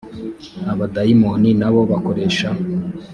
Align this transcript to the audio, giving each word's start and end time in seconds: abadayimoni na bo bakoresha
abadayimoni 0.71 1.49
na 1.59 1.69
bo 1.73 1.81
bakoresha 1.91 2.49